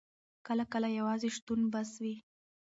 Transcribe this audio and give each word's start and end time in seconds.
کله 0.47 0.63
کله 0.73 0.87
یوازې 0.99 1.29
شتون 1.35 1.59
بس 1.73 1.91
وي. 2.03 2.15